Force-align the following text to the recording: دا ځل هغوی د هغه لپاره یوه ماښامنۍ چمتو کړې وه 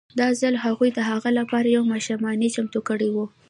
دا 0.19 0.27
ځل 0.41 0.53
هغوی 0.65 0.89
د 0.93 0.99
هغه 1.09 1.29
لپاره 1.39 1.67
یوه 1.75 1.89
ماښامنۍ 1.93 2.49
چمتو 2.55 2.79
کړې 2.87 3.09
وه 3.15 3.25